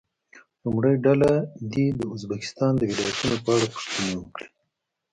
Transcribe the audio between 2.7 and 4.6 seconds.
د ولایتونو په اړه پوښتنې وکړي.